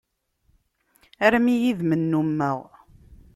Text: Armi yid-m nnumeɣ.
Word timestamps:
Armi 1.25 1.55
yid-m 1.61 1.89
nnumeɣ. 1.95 2.59